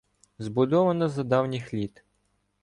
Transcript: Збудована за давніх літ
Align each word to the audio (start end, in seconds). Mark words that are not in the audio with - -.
Збудована 0.39 1.09
за 1.09 1.23
давніх 1.23 1.73
літ 1.73 2.03